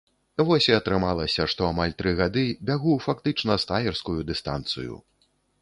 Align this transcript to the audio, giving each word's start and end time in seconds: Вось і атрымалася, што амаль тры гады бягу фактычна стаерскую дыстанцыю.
Вось 0.47 0.67
і 0.69 0.73
атрымалася, 0.77 1.45
што 1.53 1.67
амаль 1.67 1.93
тры 2.01 2.15
гады 2.21 2.45
бягу 2.71 2.97
фактычна 3.07 3.61
стаерскую 3.67 4.19
дыстанцыю. 4.31 4.93